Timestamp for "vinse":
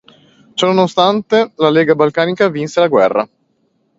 2.49-2.79